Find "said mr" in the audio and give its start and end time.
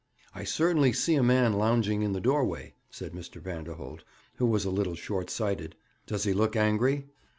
2.89-3.39